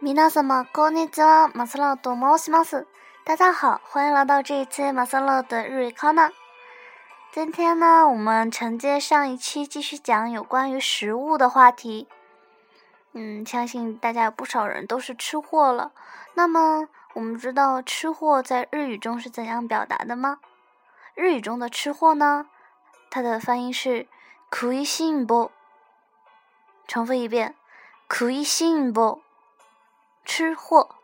[0.00, 2.86] 皆様こんにちは、マサロと申します。
[3.24, 6.30] 大家好，欢迎来到这一期马萨洛的日语考呢。
[7.32, 12.06] 今天呢，我们承接上一期继续讲有关于食物的话题。
[13.12, 15.92] 嗯，相信大家有不少人都是吃货了。
[16.34, 20.38] 那么，我们知道吃货在日语中是怎样表达的吗？
[21.14, 22.46] 日语中的吃货呢，
[23.08, 24.06] 它的发音是“
[24.50, 25.50] 食いしん坊”。
[26.86, 27.54] 重复一遍，“
[28.10, 29.20] 食いしん坊”，
[30.29, 30.95] 吃货。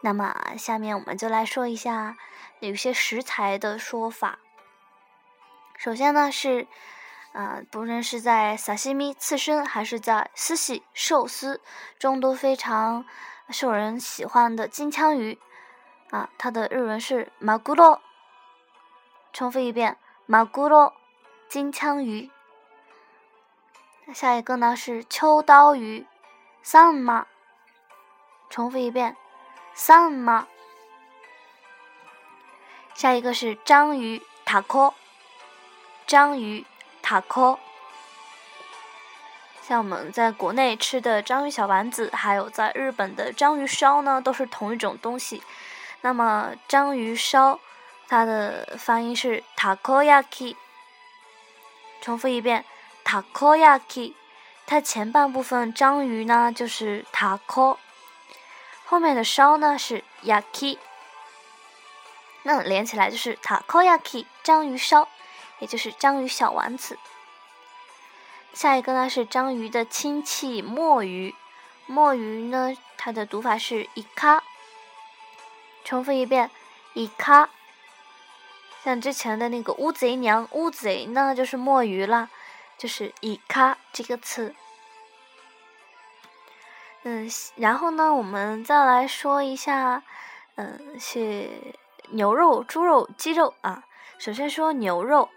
[0.00, 2.16] 那么，下面我们就来说一下
[2.58, 4.40] 有些食材的说法。
[5.76, 6.66] 首先呢是。
[7.34, 11.60] 啊，不论是在萨西米刺身，还是在寿喜寿司
[11.98, 13.04] 中，都非常
[13.50, 15.38] 受人喜欢的金枪鱼
[16.10, 18.00] 啊，它的日文是马古罗。
[19.32, 20.94] 重复一遍，马古罗，
[21.48, 22.30] 金枪鱼。
[24.12, 26.06] 下一个呢是秋刀鱼，
[26.62, 27.26] 三马。
[28.50, 29.16] 重复一遍，
[29.74, 30.46] 三吗。
[32.94, 34.94] 下一个是章鱼，塔科，
[36.06, 36.64] 章鱼。
[37.00, 37.58] 塔科，
[39.62, 45.42] 像我们在国内吃的章鱼小丸子，还有在日本的章鱼烧呢，都是同一种东西。
[46.02, 47.58] 那么章鱼烧，
[48.08, 50.54] 它的发音是 takoyaki
[52.02, 52.62] 重复一遍
[53.06, 54.12] ，takoyaki，
[54.66, 57.78] 它前半部分章鱼呢就是塔科，
[58.88, 60.78] 后面的烧呢是 yaki，
[62.42, 65.06] 那连起来就是 takoyaki 章鱼烧。
[65.58, 66.98] 也就是章鱼小丸子。
[68.54, 71.34] 下一个呢是章鱼的亲戚墨鱼，
[71.84, 74.42] 墨鱼呢它的读法是伊卡。
[75.84, 76.50] 重复一遍，
[76.94, 77.50] 伊卡。
[78.84, 82.30] 像之前的那个乌贼娘，乌贼呢就是墨鱼了，
[82.78, 84.54] 就是伊卡这个词。
[87.10, 87.26] 嗯，
[87.56, 90.02] 然后呢我们再来说一下，
[90.56, 91.48] 嗯，是
[92.10, 93.82] 牛肉、猪肉、鸡肉啊。
[94.18, 95.30] 首先说牛肉。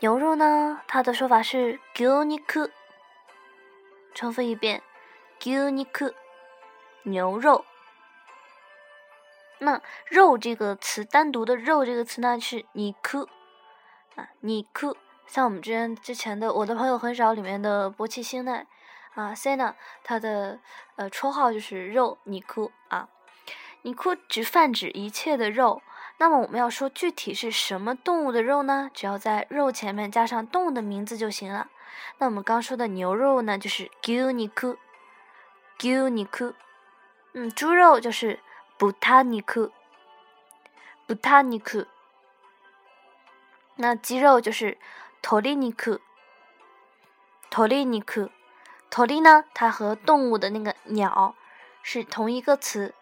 [0.00, 0.80] 牛肉呢？
[0.88, 2.68] 它的说法是牛肉。
[4.12, 4.82] 重复一遍，
[5.38, 6.12] 牛肉。
[7.04, 7.64] 牛肉。
[9.60, 13.28] 那肉这个词，单独的肉这个词呢是尼库
[14.16, 14.96] 啊，尼库。
[15.28, 18.66] 像我们之前之前的《我的朋友很少》里面的博奇星奈
[19.14, 20.58] 啊，n 呢，他的
[20.96, 23.08] 呃绰号就是肉尼库啊，
[23.82, 25.82] 尼库只泛指一切的肉。
[26.18, 28.90] 那么我们要说具体是什么动物的肉呢？
[28.94, 31.68] 只要在肉前面加上动物的名字就行了。
[32.18, 34.76] 那我们刚说的牛肉呢，就是牛尼库，
[35.80, 36.54] 牛尼库。
[37.34, 38.38] 嗯，猪肉就是
[38.78, 39.72] 布塔尼库，
[41.06, 41.86] 布塔尼库。
[43.76, 44.78] 那鸡肉就是
[45.22, 45.98] 托利尼库，
[47.50, 48.30] 托利尼库。
[48.92, 51.34] 托利呢，它和动物的那个鸟
[51.82, 52.92] 是同一个词。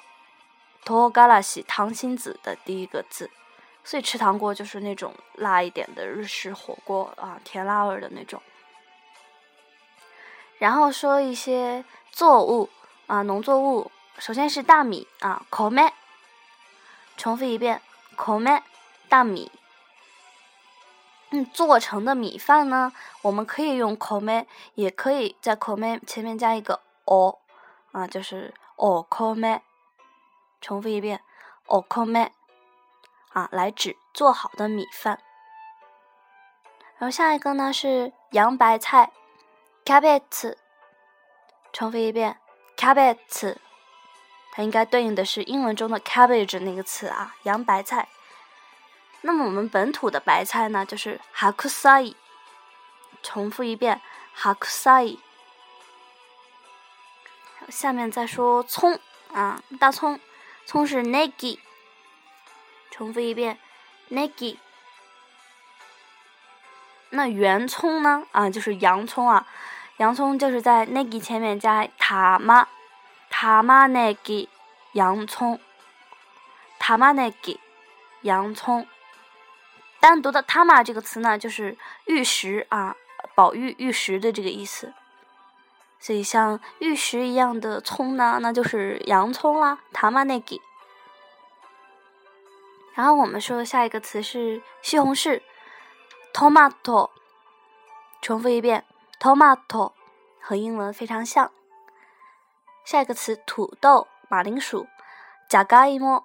[0.84, 3.30] 托嘎拉西唐辛子的第一个字，
[3.84, 8.42] 所以赤唐锅就是那种辣一点的日式火锅啊，甜辣味的那种。
[10.60, 12.70] 然后说一些作物
[13.08, 15.92] 啊，农作物首先是大米啊，kome。
[17.18, 17.82] 重复一遍
[18.16, 18.62] ，kome，
[19.08, 19.52] 大米。
[21.32, 22.92] 嗯，做成的米饭呢，
[23.22, 24.46] 我们可以用 kome，
[24.76, 27.40] 也可以在 kome 前面加一个 o，
[27.92, 29.62] 啊，就是 okome。
[30.60, 31.22] 重复一遍
[31.68, 32.32] ，okome，
[33.32, 35.20] 啊，来指做好的米饭。
[36.98, 39.12] 然后下一个呢是洋白菜
[39.90, 40.56] ，cabbage。
[41.74, 42.38] 重复一遍
[42.78, 43.56] ，cabbage。
[44.52, 48.08] 它应该对应的是英文中的 cabbage 那个词啊，洋白菜。
[49.22, 52.14] 那么我们本土的白菜呢，就是 hakusai。
[53.24, 54.00] 重复一遍
[54.38, 55.18] ，hakusai。
[57.70, 59.00] 下面再说葱
[59.34, 60.20] 啊，大葱，
[60.68, 61.60] 葱是 negi。
[62.92, 63.58] 重复一遍
[64.10, 64.58] ，negi。
[67.12, 68.28] 那圆葱呢？
[68.32, 69.48] 啊，就是洋葱啊，
[70.00, 72.70] 洋葱就是在 negi 前面加塔妈，
[73.30, 74.48] 塔妈 negi，
[74.94, 75.60] 洋葱，
[76.80, 77.60] 塔妈 negi，
[78.22, 78.88] 洋葱。
[80.00, 82.96] 单独的 tama 这个词呢，就是玉石啊，
[83.36, 84.94] 宝玉玉石的这个意思。
[86.00, 90.62] 所以像玉石一样的葱呢，那就是洋葱啦，tama negi。
[92.94, 95.42] 然后我们说下一个词是西红柿
[96.34, 97.10] ，tomato。
[98.22, 98.86] 重复一遍
[99.20, 99.94] ，tomato，
[100.42, 101.52] 和英文非常像。
[102.84, 104.88] 下一个词土豆，马铃薯
[105.50, 106.24] ，jagaimo。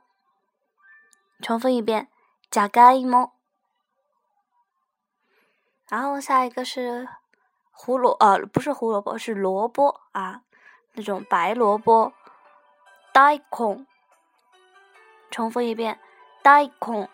[1.42, 2.08] 重复一遍
[2.50, 3.32] ，jagaimo。
[5.88, 7.08] 然后下一个是
[7.70, 10.42] 胡萝呃不是胡萝卜是萝卜啊，
[10.92, 12.14] 那种白萝卜
[13.12, 13.86] ，daikon。
[15.30, 16.00] 重复一遍
[16.42, 17.08] ，daikon。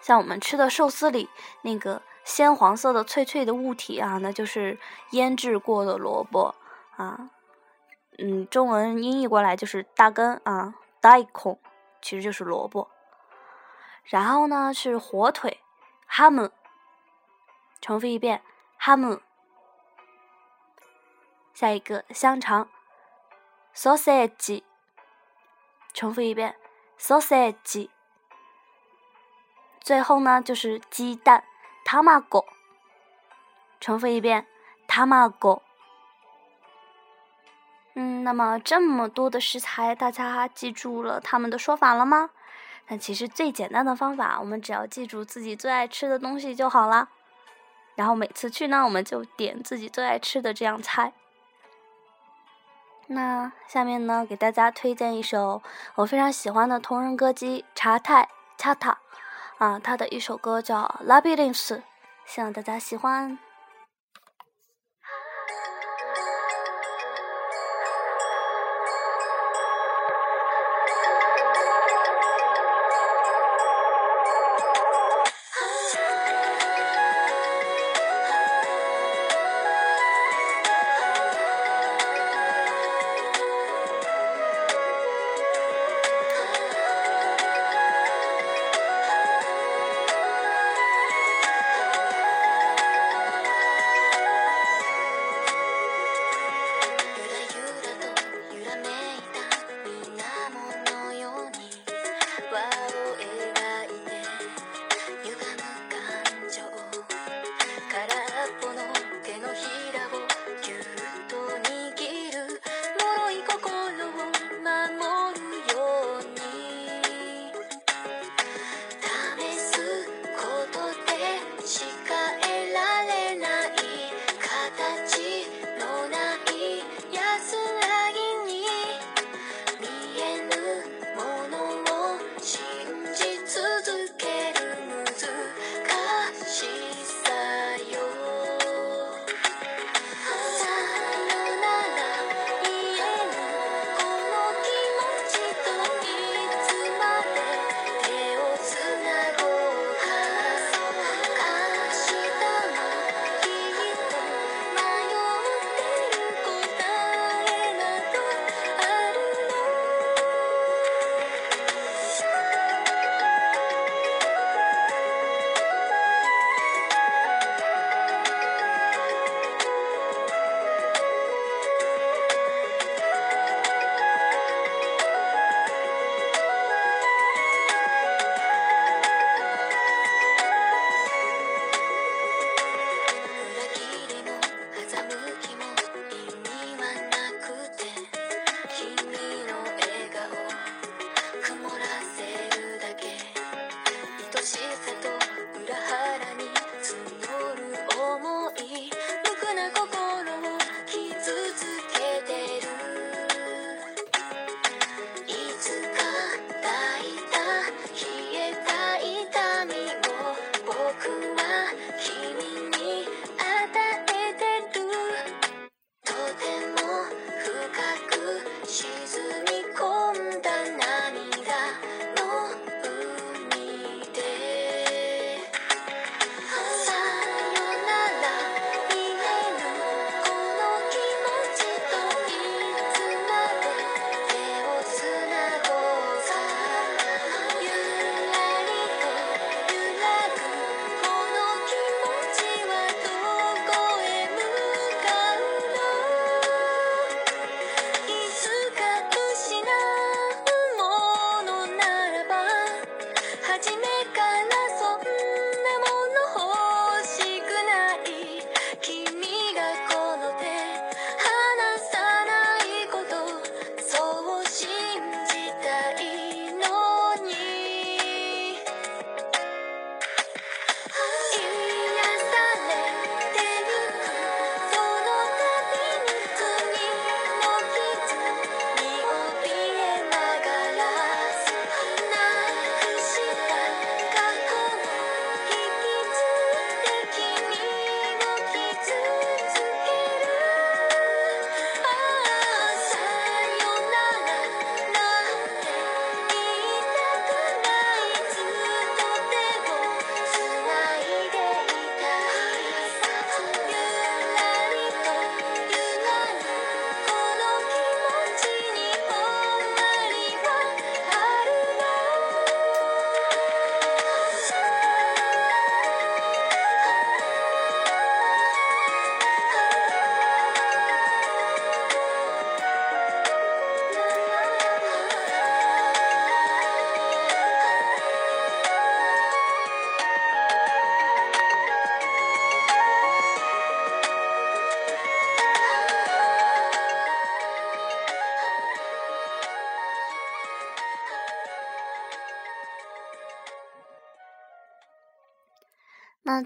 [0.00, 1.30] 像我们吃的寿司里
[1.62, 4.78] 那个鲜黄色的脆脆的物体啊，那就是
[5.12, 6.54] 腌制过的萝卜
[6.94, 7.30] 啊。
[8.18, 11.56] 嗯，中文音译过来就是大根啊，daikon，
[12.02, 12.90] 其实就是萝卜。
[14.04, 15.62] 然后呢是火腿。
[16.06, 16.50] 哈姆，
[17.80, 18.42] 重复一遍，
[18.76, 19.20] 哈姆。
[21.54, 22.68] 下一个香肠
[23.74, 24.62] ，sausage。
[25.94, 26.56] 重复一遍
[26.98, 27.88] ，sausage。
[29.80, 31.44] 最后呢就是鸡蛋
[31.88, 32.44] ，tamago。
[33.80, 34.46] 重复一遍
[34.86, 35.62] ，tamago。
[37.94, 42.28] 嗯，那么这么多的食材，大家记住了他们的说法了吗？
[42.86, 47.08] 但其实最简单的方法，我们只要记住自己最爱吃的东西就好啦。
[47.94, 51.14] 然后每次去呢，我们就点自己最爱吃的这样菜。
[53.08, 55.62] 那下面呢，给大家推荐一首
[55.94, 58.98] 我非常喜欢的同人歌姬查泰恰塔
[59.58, 61.66] 啊，他的一首歌叫《Labyrinth》，
[62.24, 63.36] 希望大家喜欢。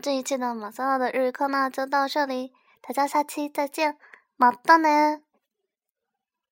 [0.01, 3.97] 这一期的马萨拉的日语课呢，就到这里，大家下期再见，
[4.37, 5.21] 马到呢。